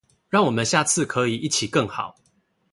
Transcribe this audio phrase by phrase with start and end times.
[0.29, 2.15] 讓我們下次可以一起更好！